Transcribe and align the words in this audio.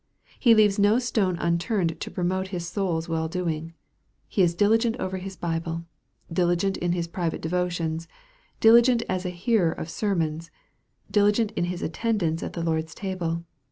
He 0.39 0.55
leaves 0.55 0.79
no 0.79 0.97
stone 0.97 1.37
un 1.37 1.59
turned 1.59 1.99
to 2.01 2.09
promote 2.09 2.47
his 2.47 2.67
soul's 2.67 3.07
well 3.07 3.27
doing. 3.27 3.75
He 4.27 4.41
is 4.41 4.55
diligent 4.55 4.95
over 4.97 5.17
his 5.17 5.35
Bible, 5.35 5.85
diligent 6.33 6.75
in 6.77 6.93
his 6.93 7.07
private 7.07 7.39
devotions, 7.39 8.07
diligent 8.59 9.03
as 9.07 9.27
a 9.27 9.29
hearer 9.29 9.71
of 9.71 9.91
sermons, 9.91 10.49
diligent 11.11 11.51
in 11.51 11.65
his 11.65 11.83
attendance 11.83 12.41
at 12.41 12.53
the 12.53 12.63
Lord's 12.63 12.95
table. 12.95 13.43